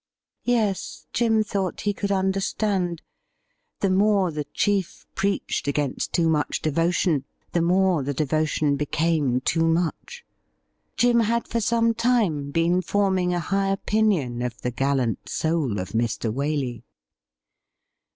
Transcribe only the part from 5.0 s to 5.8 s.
preached